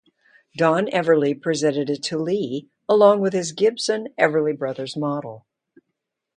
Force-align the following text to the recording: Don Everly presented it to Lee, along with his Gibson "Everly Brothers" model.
Don 0.57 0.87
Everly 0.87 1.39
presented 1.39 1.87
it 1.87 2.01
to 2.05 2.17
Lee, 2.17 2.67
along 2.89 3.19
with 3.19 3.33
his 3.33 3.51
Gibson 3.51 4.07
"Everly 4.17 4.57
Brothers" 4.57 4.97
model. 4.97 5.45